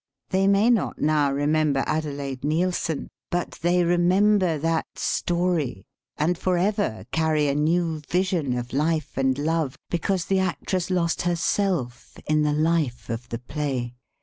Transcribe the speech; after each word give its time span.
They 0.29 0.47
may 0.47 0.71
not 0.71 0.99
now 0.99 1.31
remember 1.31 1.83
Adelaide 1.85 2.43
Neilson, 2.43 3.07
but 3.29 3.59
they 3.61 3.83
remember 3.83 4.57
that 4.57 4.87
story, 4.95 5.85
and 6.17 6.39
forever 6.39 7.05
carry 7.11 7.47
a 7.47 7.53
new 7.53 8.01
vision 8.09 8.57
of 8.57 8.73
life 8.73 9.15
and 9.15 9.37
love, 9.37 9.77
be 9.91 9.99
cause 9.99 10.25
the 10.25 10.39
actress 10.39 10.89
lost 10.89 11.21
herself 11.21 12.17
in 12.25 12.41
the 12.41 12.53
life 12.53 13.11
of 13.11 13.29
the 13.29 13.37
play. 13.37 13.93